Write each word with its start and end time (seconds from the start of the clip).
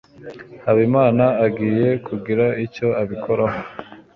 habimana 0.65 1.25
agiye 1.45 1.89
kugira 2.07 2.45
icyo 2.65 2.87
abikoraho 3.01 3.59